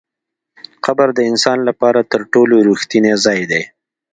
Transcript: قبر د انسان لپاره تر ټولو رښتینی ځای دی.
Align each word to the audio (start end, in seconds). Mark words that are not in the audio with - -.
قبر 0.85 1.07
د 1.17 1.19
انسان 1.29 1.59
لپاره 1.69 1.99
تر 2.11 2.21
ټولو 2.33 2.55
رښتینی 2.69 3.13
ځای 3.25 3.41
دی. 3.51 3.63